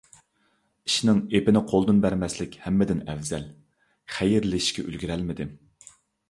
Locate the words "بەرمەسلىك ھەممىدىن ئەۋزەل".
2.05-3.45